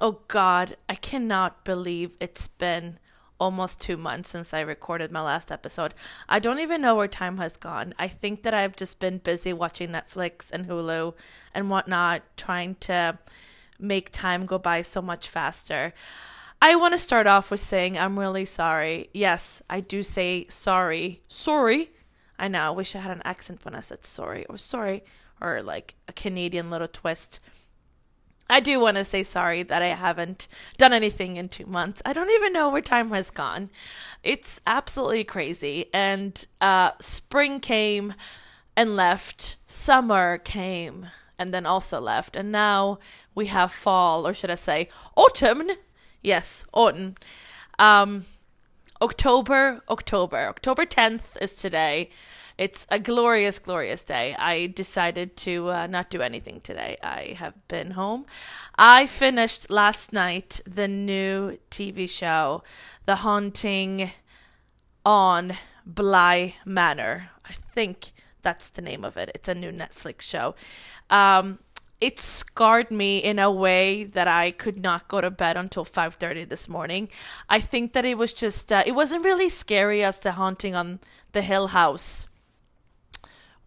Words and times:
Oh 0.00 0.20
God, 0.28 0.76
I 0.88 0.94
cannot 0.94 1.64
believe 1.64 2.16
it's 2.20 2.46
been 2.46 2.98
almost 3.40 3.80
two 3.80 3.96
months 3.96 4.30
since 4.30 4.54
I 4.54 4.60
recorded 4.60 5.10
my 5.10 5.20
last 5.20 5.50
episode. 5.50 5.92
I 6.28 6.38
don't 6.38 6.60
even 6.60 6.82
know 6.82 6.94
where 6.94 7.08
time 7.08 7.38
has 7.38 7.56
gone. 7.56 7.94
I 7.98 8.06
think 8.06 8.44
that 8.44 8.54
I've 8.54 8.76
just 8.76 9.00
been 9.00 9.18
busy 9.18 9.52
watching 9.52 9.90
Netflix 9.90 10.52
and 10.52 10.66
Hulu 10.66 11.14
and 11.52 11.68
whatnot, 11.68 12.22
trying 12.36 12.76
to 12.76 13.18
make 13.80 14.10
time 14.10 14.46
go 14.46 14.56
by 14.58 14.82
so 14.82 15.02
much 15.02 15.28
faster. 15.28 15.92
I 16.62 16.76
want 16.76 16.94
to 16.94 16.98
start 16.98 17.26
off 17.26 17.50
with 17.50 17.60
saying 17.60 17.98
I'm 17.98 18.20
really 18.20 18.44
sorry. 18.44 19.10
Yes, 19.12 19.62
I 19.68 19.80
do 19.80 20.04
say 20.04 20.46
sorry. 20.48 21.20
Sorry. 21.26 21.90
I 22.38 22.46
know, 22.46 22.68
I 22.68 22.70
wish 22.70 22.94
I 22.94 23.00
had 23.00 23.16
an 23.16 23.22
accent 23.24 23.64
when 23.64 23.74
I 23.74 23.80
said 23.80 24.04
sorry 24.04 24.46
or 24.46 24.58
sorry 24.58 25.02
or 25.40 25.60
like 25.60 25.94
a 26.06 26.12
Canadian 26.12 26.70
little 26.70 26.86
twist. 26.86 27.40
I 28.50 28.60
do 28.60 28.80
want 28.80 28.96
to 28.96 29.04
say 29.04 29.22
sorry 29.22 29.62
that 29.62 29.82
I 29.82 29.88
haven't 29.88 30.48
done 30.76 30.92
anything 30.92 31.36
in 31.36 31.48
two 31.48 31.66
months. 31.66 32.00
I 32.06 32.12
don't 32.12 32.30
even 32.30 32.52
know 32.52 32.70
where 32.70 32.80
time 32.80 33.10
has 33.10 33.30
gone. 33.30 33.70
It's 34.22 34.60
absolutely 34.66 35.24
crazy. 35.24 35.86
And 35.92 36.46
uh, 36.60 36.92
spring 36.98 37.60
came 37.60 38.14
and 38.76 38.96
left, 38.96 39.56
summer 39.66 40.38
came 40.38 41.08
and 41.38 41.52
then 41.52 41.66
also 41.66 42.00
left. 42.00 42.36
And 42.36 42.50
now 42.50 42.98
we 43.34 43.46
have 43.46 43.70
fall, 43.70 44.26
or 44.26 44.32
should 44.32 44.50
I 44.50 44.56
say, 44.56 44.88
autumn? 45.14 45.70
Yes, 46.22 46.64
autumn. 46.72 47.14
Um, 47.78 48.24
October, 49.00 49.80
October. 49.88 50.48
October 50.48 50.84
10th 50.84 51.40
is 51.40 51.54
today. 51.54 52.10
It's 52.56 52.84
a 52.90 52.98
glorious, 52.98 53.60
glorious 53.60 54.02
day. 54.02 54.34
I 54.34 54.66
decided 54.66 55.36
to 55.36 55.70
uh, 55.70 55.86
not 55.86 56.10
do 56.10 56.20
anything 56.20 56.60
today. 56.60 56.96
I 57.00 57.36
have 57.38 57.56
been 57.68 57.92
home. 57.92 58.26
I 58.76 59.06
finished 59.06 59.70
last 59.70 60.12
night 60.12 60.60
the 60.66 60.88
new 60.88 61.58
TV 61.70 62.10
show, 62.10 62.64
The 63.04 63.16
Haunting 63.16 64.10
on 65.06 65.52
Bly 65.86 66.56
Manor. 66.64 67.30
I 67.48 67.52
think 67.52 68.10
that's 68.42 68.70
the 68.70 68.82
name 68.82 69.04
of 69.04 69.16
it. 69.16 69.30
It's 69.32 69.48
a 69.48 69.54
new 69.54 69.70
Netflix 69.70 70.22
show. 70.22 70.56
Um, 71.10 71.60
it 72.00 72.18
scarred 72.18 72.90
me 72.90 73.18
in 73.18 73.38
a 73.38 73.50
way 73.50 74.04
that 74.04 74.28
I 74.28 74.52
could 74.52 74.80
not 74.80 75.08
go 75.08 75.20
to 75.20 75.30
bed 75.30 75.56
until 75.56 75.84
5:30 75.84 76.48
this 76.48 76.68
morning. 76.68 77.08
I 77.48 77.60
think 77.60 77.92
that 77.92 78.04
it 78.04 78.16
was 78.16 78.32
just 78.32 78.72
uh, 78.72 78.82
it 78.86 78.92
wasn't 78.92 79.24
really 79.24 79.48
scary 79.48 80.04
as 80.04 80.20
the 80.20 80.32
haunting 80.32 80.74
on 80.74 81.00
the 81.32 81.42
Hill 81.42 81.68
House 81.68 82.28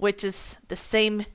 which 0.00 0.24
is 0.24 0.58
the 0.68 0.76
same 0.76 1.26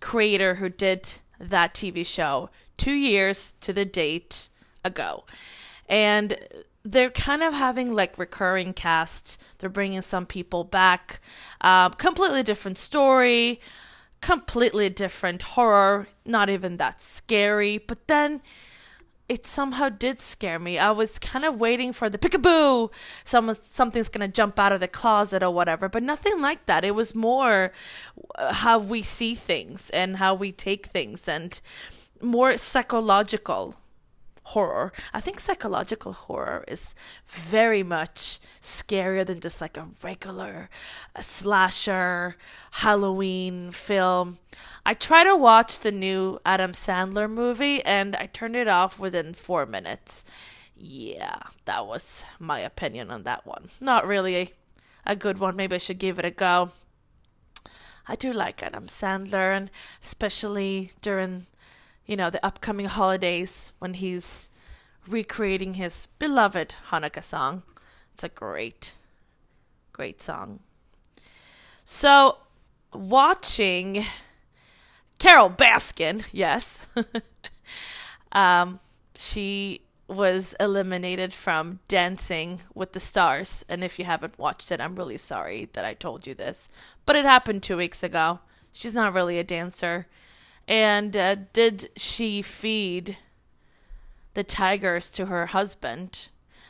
creator 0.00 0.56
who 0.56 0.68
did 0.68 1.20
that 1.38 1.72
TV 1.72 2.04
show 2.04 2.50
two 2.76 2.92
years 2.92 3.54
to 3.60 3.72
the 3.72 3.84
date 3.84 4.48
ago. 4.84 5.24
And 5.88 6.36
they're 6.82 7.10
kind 7.10 7.42
of 7.42 7.54
having 7.54 7.94
like 7.94 8.18
recurring 8.18 8.74
casts. 8.74 9.38
They're 9.58 9.70
bringing 9.70 10.00
some 10.00 10.26
people 10.26 10.64
back. 10.64 11.20
Um, 11.60 11.92
completely 11.92 12.42
different 12.42 12.76
story, 12.76 13.60
completely 14.22 14.88
different 14.88 15.42
horror, 15.42 16.08
not 16.24 16.48
even 16.48 16.78
that 16.78 17.00
scary. 17.00 17.76
But 17.76 18.08
then 18.08 18.40
it 19.28 19.46
somehow 19.46 19.88
did 19.88 20.18
scare 20.18 20.58
me. 20.58 20.78
I 20.78 20.90
was 20.90 21.18
kind 21.18 21.44
of 21.44 21.60
waiting 21.60 21.92
for 21.92 22.08
the 22.08 22.18
peekaboo, 22.18 22.92
someone 23.24 23.54
something's 23.54 24.08
gonna 24.08 24.28
jump 24.28 24.58
out 24.58 24.72
of 24.72 24.80
the 24.80 24.88
closet 24.88 25.42
or 25.42 25.50
whatever, 25.50 25.88
but 25.88 26.02
nothing 26.02 26.40
like 26.40 26.66
that. 26.66 26.84
It 26.84 26.94
was 26.94 27.14
more 27.14 27.72
uh, 28.36 28.54
how 28.54 28.78
we 28.78 29.02
see 29.02 29.34
things 29.34 29.90
and 29.90 30.16
how 30.16 30.34
we 30.34 30.52
take 30.52 30.86
things, 30.86 31.28
and 31.28 31.60
more 32.20 32.56
psychological 32.56 33.76
horror. 34.44 34.92
I 35.12 35.20
think 35.20 35.40
psychological 35.40 36.12
horror 36.12 36.64
is 36.66 36.94
very 37.26 37.82
much 37.82 38.40
scarier 38.60 39.24
than 39.24 39.40
just 39.40 39.60
like 39.60 39.76
a 39.76 39.88
regular 40.02 40.68
a 41.14 41.22
slasher 41.22 42.36
Halloween 42.72 43.70
film. 43.70 44.38
I 44.84 44.94
tried 44.94 45.24
to 45.24 45.36
watch 45.36 45.80
the 45.80 45.92
new 45.92 46.40
Adam 46.44 46.72
Sandler 46.72 47.30
movie 47.30 47.82
and 47.84 48.16
I 48.16 48.26
turned 48.26 48.56
it 48.56 48.68
off 48.68 48.98
within 48.98 49.32
4 49.32 49.66
minutes. 49.66 50.24
Yeah, 50.76 51.38
that 51.64 51.86
was 51.86 52.24
my 52.40 52.58
opinion 52.60 53.10
on 53.10 53.22
that 53.22 53.46
one. 53.46 53.68
Not 53.80 54.06
really 54.06 54.36
a, 54.36 54.48
a 55.06 55.16
good 55.16 55.38
one. 55.38 55.54
Maybe 55.54 55.76
I 55.76 55.78
should 55.78 55.98
give 55.98 56.18
it 56.18 56.24
a 56.24 56.30
go. 56.30 56.70
I 58.08 58.16
do 58.16 58.32
like 58.32 58.62
Adam 58.62 58.86
Sandler 58.86 59.56
and 59.56 59.70
especially 60.02 60.90
during 61.00 61.46
you 62.06 62.16
know, 62.16 62.30
the 62.30 62.44
upcoming 62.44 62.86
holidays 62.86 63.72
when 63.78 63.94
he's 63.94 64.50
recreating 65.06 65.74
his 65.74 66.06
beloved 66.18 66.76
Hanukkah 66.88 67.22
song. 67.22 67.62
It's 68.14 68.24
a 68.24 68.28
great, 68.28 68.94
great 69.92 70.20
song. 70.20 70.60
So, 71.84 72.38
watching 72.92 74.04
Carole 75.18 75.50
Baskin, 75.50 76.28
yes, 76.32 76.86
um, 78.32 78.80
she 79.16 79.82
was 80.08 80.54
eliminated 80.60 81.32
from 81.32 81.80
Dancing 81.88 82.60
with 82.74 82.92
the 82.92 83.00
Stars. 83.00 83.64
And 83.68 83.82
if 83.82 83.98
you 83.98 84.04
haven't 84.04 84.38
watched 84.38 84.70
it, 84.70 84.80
I'm 84.80 84.96
really 84.96 85.16
sorry 85.16 85.68
that 85.72 85.84
I 85.84 85.94
told 85.94 86.26
you 86.26 86.34
this. 86.34 86.68
But 87.06 87.16
it 87.16 87.24
happened 87.24 87.62
two 87.62 87.76
weeks 87.76 88.02
ago. 88.02 88.40
She's 88.72 88.94
not 88.94 89.14
really 89.14 89.38
a 89.38 89.44
dancer. 89.44 90.06
And 90.68 91.16
uh, 91.16 91.36
did 91.52 91.90
she 91.96 92.42
feed 92.42 93.18
the 94.34 94.44
tigers 94.44 95.10
to 95.12 95.26
her 95.26 95.46
husband? 95.46 96.28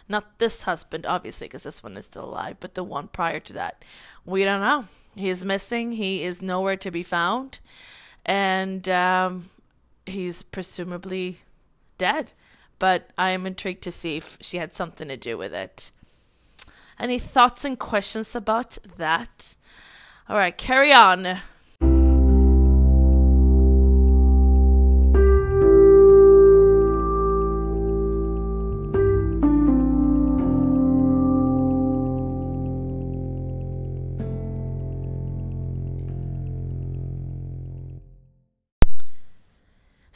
Not 0.09 0.39
this 0.39 0.63
husband, 0.63 1.07
obviously, 1.07 1.47
because 1.47 1.63
this 1.63 1.83
one 1.83 1.97
is 1.97 2.07
still 2.07 2.25
alive, 2.25 2.57
but 2.61 2.75
the 2.75 2.85
one 2.85 3.09
prior 3.09 3.41
to 3.41 3.53
that. 3.53 3.85
We 4.25 4.45
don't 4.45 4.61
know. 4.61 4.87
He 5.15 5.29
is 5.29 5.45
missing. 5.45 5.93
He 5.93 6.23
is 6.23 6.43
nowhere 6.43 6.77
to 6.77 6.91
be 6.91 7.03
found. 7.03 7.61
And 8.25 8.89
um, 8.89 9.51
he's 10.07 10.43
presumably 10.43 11.39
dead. 11.99 12.33
But 12.79 13.11
I 13.17 13.31
am 13.31 13.47
intrigued 13.47 13.83
to 13.83 13.93
see 13.93 14.17
if 14.17 14.39
she 14.41 14.57
had 14.57 14.73
something 14.73 15.09
to 15.09 15.17
do 15.17 15.39
with 15.39 15.55
it. 15.55 15.93
Any 16.99 17.19
thoughts 17.19 17.65
and 17.65 17.79
questions 17.79 18.35
about 18.35 18.79
that? 18.97 19.55
All 20.29 20.37
right, 20.37 20.57
carry 20.57 20.93
on. 20.93 21.39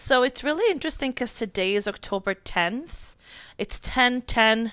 So 0.06 0.22
it's 0.22 0.44
really 0.44 0.70
interesting 0.70 1.10
because 1.10 1.34
today 1.34 1.74
is 1.74 1.88
October 1.88 2.32
10th. 2.32 3.16
It's 3.58 3.80
10 3.80 4.22
10 4.22 4.70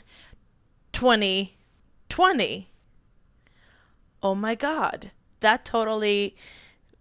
20 0.92 1.58
20. 2.08 2.70
Oh 4.22 4.36
my 4.36 4.54
God. 4.54 5.10
That 5.40 5.66
totally 5.66 6.36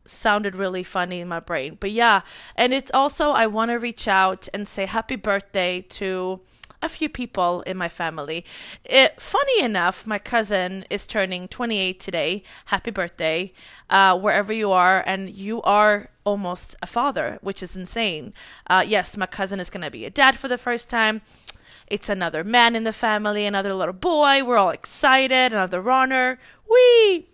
sounded 0.07 0.57
really 0.57 0.83
funny 0.83 1.21
in 1.21 1.29
my 1.29 1.41
brain. 1.41 1.77
But 1.79 1.91
yeah, 1.91 2.23
and 2.57 2.73
it's 2.73 2.91
also, 2.95 3.33
I 3.33 3.47
want 3.47 3.71
to 3.71 3.75
reach 3.75 4.09
out 4.09 4.49
and 4.55 4.67
say 4.67 4.87
happy 4.87 5.17
birthday 5.17 5.83
to 5.91 6.41
a 6.83 6.89
few 6.89 7.09
people 7.09 7.63
in 7.63 7.77
my 7.77 7.89
family. 7.89 8.45
It, 8.85 9.21
funny 9.21 9.63
enough, 9.63 10.07
my 10.07 10.19
cousin 10.19 10.85
is 10.91 11.07
turning 11.07 11.49
28 11.49 12.01
today. 12.01 12.43
Happy 12.67 12.91
birthday, 12.91 13.53
uh, 13.89 14.19
wherever 14.19 14.53
you 14.53 14.73
are, 14.73 15.03
and 15.07 15.31
you 15.31 15.63
are 15.63 16.11
almost 16.25 16.77
a 16.83 16.87
father, 16.87 17.39
which 17.41 17.63
is 17.63 17.77
insane. 17.77 18.33
Uh, 18.67 18.85
yes, 18.87 19.17
my 19.17 19.27
cousin 19.27 19.61
is 19.61 19.71
going 19.71 19.85
to 19.85 19.91
be 19.91 20.05
a 20.05 20.11
dad 20.11 20.37
for 20.37 20.49
the 20.49 20.59
first 20.59 20.91
time. 20.91 21.23
It's 21.87 22.09
another 22.09 22.43
man 22.43 22.75
in 22.75 22.85
the 22.85 22.93
family, 22.93 23.45
another 23.45 23.75
little 23.75 23.95
boy. 23.95 24.43
We're 24.45 24.57
all 24.57 24.71
excited, 24.71 25.53
another 25.53 25.81
runner. 25.81 26.39
Wee! 26.69 27.32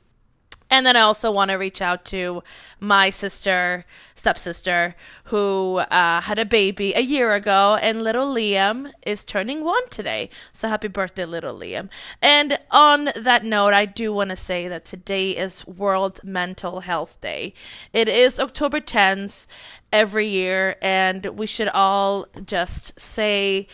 And 0.70 0.84
then 0.84 0.96
I 0.96 1.00
also 1.00 1.30
want 1.30 1.50
to 1.50 1.56
reach 1.56 1.80
out 1.80 2.04
to 2.06 2.42
my 2.78 3.08
sister, 3.10 3.84
stepsister, 4.14 4.94
who 5.24 5.78
uh, 5.90 6.20
had 6.20 6.38
a 6.38 6.44
baby 6.44 6.92
a 6.94 7.00
year 7.00 7.32
ago, 7.32 7.78
and 7.80 8.02
little 8.02 8.34
Liam 8.34 8.90
is 9.06 9.24
turning 9.24 9.64
one 9.64 9.88
today. 9.88 10.28
So 10.52 10.68
happy 10.68 10.88
birthday, 10.88 11.24
little 11.24 11.58
Liam. 11.58 11.88
And 12.20 12.58
on 12.70 13.10
that 13.16 13.44
note, 13.44 13.72
I 13.72 13.86
do 13.86 14.12
want 14.12 14.30
to 14.30 14.36
say 14.36 14.68
that 14.68 14.84
today 14.84 15.30
is 15.30 15.66
World 15.66 16.20
Mental 16.22 16.80
Health 16.80 17.20
Day. 17.20 17.54
It 17.92 18.08
is 18.08 18.38
October 18.38 18.80
10th 18.80 19.46
every 19.92 20.28
year, 20.28 20.76
and 20.82 21.24
we 21.26 21.46
should 21.46 21.68
all 21.68 22.26
just 22.44 23.00
say, 23.00 23.66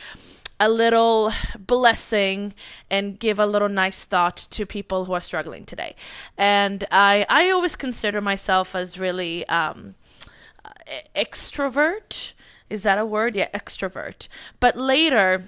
a 0.61 0.69
little 0.69 1.33
blessing 1.59 2.55
and 2.91 3.19
give 3.19 3.39
a 3.39 3.47
little 3.47 3.69
nice 3.69 4.05
thought 4.07 4.37
to 4.37 4.65
people 4.67 5.05
who 5.07 5.13
are 5.13 5.21
struggling 5.21 5.65
today. 5.67 5.95
And 6.39 6.85
I 6.91 7.27
I 7.29 7.51
always 7.51 7.77
consider 7.77 8.21
myself 8.21 8.75
as 8.75 8.99
really 8.99 9.47
um, 9.49 9.95
extrovert 11.15 12.35
Is 12.71 12.83
that 12.83 12.99
a 12.99 13.05
word? 13.05 13.37
Yeah, 13.37 13.49
extrovert. 13.53 14.29
But 14.61 14.77
later, 14.77 15.45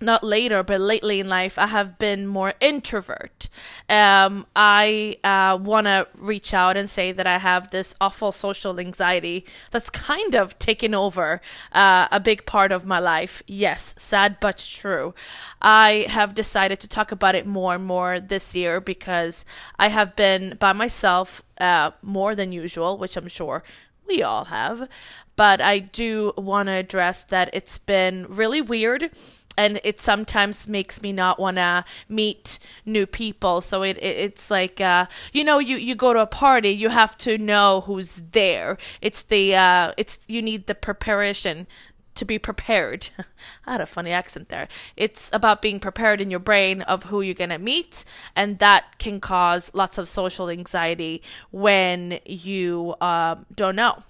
not 0.00 0.22
later, 0.22 0.62
but 0.62 0.80
lately 0.80 1.20
in 1.20 1.28
life, 1.28 1.58
I 1.58 1.66
have 1.66 1.98
been 1.98 2.26
more 2.26 2.54
introvert. 2.60 3.48
Um, 3.88 4.46
I 4.54 5.16
uh, 5.24 5.58
want 5.60 5.86
to 5.86 6.06
reach 6.16 6.54
out 6.54 6.76
and 6.76 6.88
say 6.88 7.12
that 7.12 7.26
I 7.26 7.38
have 7.38 7.70
this 7.70 7.94
awful 8.00 8.32
social 8.32 8.78
anxiety 8.78 9.44
that's 9.70 9.90
kind 9.90 10.34
of 10.34 10.58
taken 10.58 10.94
over 10.94 11.40
uh, 11.72 12.08
a 12.12 12.20
big 12.20 12.46
part 12.46 12.72
of 12.72 12.86
my 12.86 12.98
life. 12.98 13.42
Yes, 13.46 13.94
sad 13.98 14.38
but 14.40 14.58
true. 14.58 15.14
I 15.60 16.06
have 16.08 16.34
decided 16.34 16.80
to 16.80 16.88
talk 16.88 17.10
about 17.10 17.34
it 17.34 17.46
more 17.46 17.74
and 17.74 17.84
more 17.84 18.20
this 18.20 18.54
year 18.54 18.80
because 18.80 19.44
I 19.78 19.88
have 19.88 20.14
been 20.14 20.56
by 20.58 20.72
myself 20.72 21.42
uh, 21.60 21.90
more 22.02 22.34
than 22.34 22.52
usual, 22.52 22.96
which 22.96 23.16
I'm 23.16 23.28
sure 23.28 23.62
we 24.06 24.22
all 24.22 24.46
have. 24.46 24.88
But 25.36 25.60
I 25.60 25.78
do 25.78 26.32
want 26.36 26.66
to 26.66 26.72
address 26.72 27.24
that 27.24 27.50
it's 27.52 27.78
been 27.78 28.26
really 28.28 28.60
weird 28.60 29.10
and 29.58 29.80
it 29.82 29.98
sometimes 29.98 30.68
makes 30.68 31.02
me 31.02 31.12
not 31.12 31.38
want 31.38 31.56
to 31.56 31.84
meet 32.08 32.60
new 32.86 33.06
people 33.06 33.60
so 33.60 33.82
it, 33.82 33.98
it 33.98 34.16
it's 34.16 34.50
like 34.50 34.80
uh, 34.80 35.04
you 35.32 35.44
know 35.44 35.58
you 35.58 35.76
you 35.76 35.94
go 35.94 36.14
to 36.14 36.20
a 36.20 36.26
party 36.26 36.70
you 36.70 36.88
have 36.88 37.18
to 37.18 37.36
know 37.36 37.82
who's 37.82 38.22
there 38.32 38.78
it's 39.02 39.22
the 39.24 39.54
uh, 39.54 39.92
it's 39.98 40.24
you 40.28 40.40
need 40.40 40.66
the 40.66 40.74
preparation 40.74 41.66
to 42.14 42.24
be 42.24 42.38
prepared. 42.38 43.10
I 43.66 43.72
had 43.72 43.80
a 43.80 43.86
funny 43.86 44.10
accent 44.10 44.48
there. 44.48 44.66
It's 44.96 45.30
about 45.32 45.62
being 45.62 45.78
prepared 45.78 46.20
in 46.20 46.32
your 46.32 46.40
brain 46.40 46.82
of 46.82 47.04
who 47.04 47.20
you're 47.20 47.34
going 47.34 47.50
to 47.50 47.58
meet, 47.58 48.04
and 48.34 48.58
that 48.58 48.98
can 48.98 49.20
cause 49.20 49.70
lots 49.72 49.98
of 49.98 50.08
social 50.08 50.50
anxiety 50.50 51.22
when 51.52 52.18
you 52.26 52.96
uh, 53.00 53.36
don't 53.54 53.76
know 53.76 54.02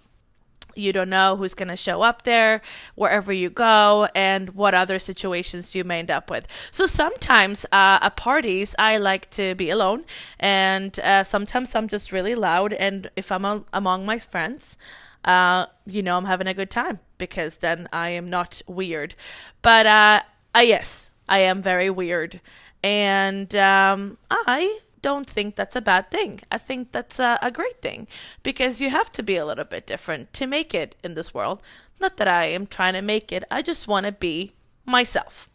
you 0.78 0.92
don't 0.92 1.10
know 1.10 1.36
who's 1.36 1.54
going 1.54 1.68
to 1.68 1.76
show 1.76 2.02
up 2.02 2.22
there 2.22 2.62
wherever 2.94 3.32
you 3.32 3.50
go 3.50 4.08
and 4.14 4.50
what 4.50 4.74
other 4.74 4.98
situations 4.98 5.74
you 5.74 5.84
may 5.84 5.98
end 5.98 6.10
up 6.10 6.30
with. 6.30 6.46
So 6.70 6.86
sometimes 6.86 7.64
uh, 7.66 7.98
at 8.00 8.16
parties, 8.16 8.74
I 8.78 8.96
like 8.98 9.28
to 9.30 9.54
be 9.54 9.70
alone, 9.70 10.04
and 10.38 10.98
uh, 11.00 11.24
sometimes 11.24 11.74
I'm 11.74 11.88
just 11.88 12.12
really 12.12 12.34
loud. 12.34 12.72
And 12.72 13.10
if 13.16 13.32
I'm 13.32 13.44
a- 13.44 13.64
among 13.72 14.06
my 14.06 14.18
friends, 14.18 14.78
uh, 15.24 15.66
you 15.86 16.02
know, 16.02 16.16
I'm 16.16 16.26
having 16.26 16.46
a 16.46 16.54
good 16.54 16.70
time 16.70 17.00
because 17.18 17.58
then 17.58 17.88
I 17.92 18.10
am 18.10 18.30
not 18.30 18.62
weird. 18.66 19.14
But 19.62 19.86
uh, 19.86 20.22
uh 20.54 20.60
yes, 20.60 21.12
I 21.28 21.40
am 21.40 21.60
very 21.60 21.90
weird, 21.90 22.40
and 22.82 23.54
um, 23.56 24.18
I 24.30 24.78
don't 25.02 25.28
think 25.28 25.56
that's 25.56 25.76
a 25.76 25.80
bad 25.80 26.10
thing. 26.10 26.40
I 26.50 26.58
think 26.58 26.92
that's 26.92 27.18
a, 27.18 27.38
a, 27.42 27.50
great 27.50 27.80
thing 27.82 28.06
because 28.42 28.80
you 28.80 28.90
have 28.90 29.10
to 29.12 29.22
be 29.22 29.36
a 29.36 29.46
little 29.46 29.64
bit 29.64 29.86
different 29.86 30.32
to 30.34 30.46
make 30.46 30.74
it 30.74 30.96
in 31.02 31.14
this 31.14 31.32
world. 31.32 31.62
Not 32.00 32.16
that 32.16 32.28
I 32.28 32.44
am 32.46 32.66
trying 32.66 32.94
to 32.94 33.02
make 33.02 33.32
it, 33.32 33.44
I 33.50 33.62
just 33.62 33.88
want 33.88 34.06
to 34.06 34.12
be 34.12 34.52
myself. 34.84 35.48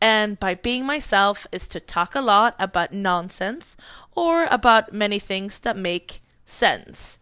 And 0.00 0.40
by 0.40 0.54
being 0.54 0.86
myself 0.86 1.46
is 1.52 1.68
to 1.68 1.80
talk 1.80 2.14
a 2.14 2.20
lot 2.20 2.54
about 2.58 2.92
nonsense 2.92 3.76
or 4.14 4.46
about 4.50 4.92
many 4.92 5.18
things 5.18 5.60
that 5.60 5.76
make 5.76 6.20
sense. 6.44 7.18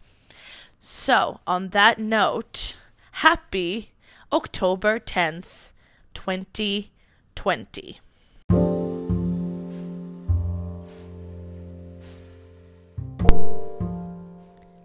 So, 0.79 1.41
on 1.45 1.69
that 1.69 1.99
note, 1.99 2.77
happy 3.11 3.91
October 4.31 4.99
10th, 4.99 5.73
2020. 6.13 7.99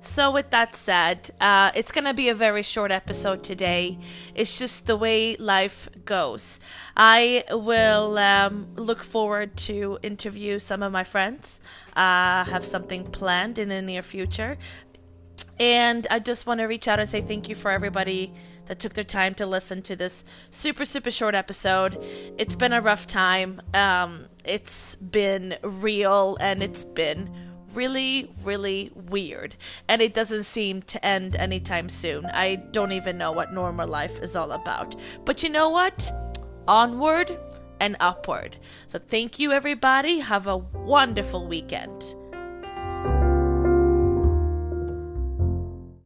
So, 0.04 0.30
with 0.30 0.50
that 0.50 0.76
said, 0.76 1.30
uh, 1.40 1.70
it's 1.74 1.90
going 1.90 2.04
to 2.04 2.12
be 2.12 2.28
a 2.28 2.34
very 2.34 2.62
short 2.62 2.92
episode 2.92 3.42
today. 3.42 3.98
It's 4.34 4.58
just 4.58 4.86
the 4.86 4.98
way 4.98 5.34
life 5.36 5.88
goes. 6.04 6.60
I 6.94 7.42
will 7.50 8.18
um, 8.18 8.68
look 8.76 9.02
forward 9.02 9.56
to 9.68 9.98
interview 10.02 10.58
some 10.58 10.82
of 10.82 10.92
my 10.92 11.04
friends. 11.04 11.62
Uh, 11.96 12.44
have 12.44 12.66
something 12.66 13.04
planned 13.04 13.58
in 13.58 13.70
the 13.70 13.80
near 13.80 14.02
future. 14.02 14.58
And 15.58 16.06
I 16.10 16.18
just 16.18 16.46
want 16.46 16.60
to 16.60 16.66
reach 16.66 16.86
out 16.86 17.00
and 17.00 17.08
say 17.08 17.22
thank 17.22 17.48
you 17.48 17.54
for 17.54 17.70
everybody 17.70 18.34
that 18.66 18.78
took 18.78 18.92
their 18.92 19.04
time 19.04 19.32
to 19.36 19.46
listen 19.46 19.80
to 19.82 19.96
this 19.96 20.26
super, 20.50 20.84
super 20.84 21.10
short 21.10 21.34
episode. 21.34 21.96
It's 22.36 22.56
been 22.56 22.74
a 22.74 22.82
rough 22.82 23.06
time. 23.06 23.62
Um, 23.72 24.26
it's 24.44 24.96
been 24.96 25.56
real 25.62 26.36
and 26.40 26.62
it's 26.62 26.84
been 26.84 27.30
really, 27.74 28.30
really 28.42 28.90
weird. 28.94 29.56
And 29.88 30.00
it 30.00 30.14
doesn't 30.14 30.44
seem 30.44 30.82
to 30.82 31.04
end 31.04 31.36
anytime 31.36 31.88
soon. 31.88 32.26
I 32.26 32.56
don't 32.56 32.92
even 32.92 33.18
know 33.18 33.32
what 33.32 33.52
normal 33.52 33.88
life 33.88 34.22
is 34.22 34.36
all 34.36 34.52
about. 34.52 34.94
But 35.24 35.42
you 35.42 35.50
know 35.50 35.70
what? 35.70 36.10
Onward 36.66 37.36
and 37.80 37.96
upward. 38.00 38.56
So 38.86 38.98
thank 38.98 39.38
you, 39.38 39.52
everybody. 39.52 40.20
Have 40.20 40.46
a 40.46 40.56
wonderful 40.56 41.46
weekend. 41.46 42.14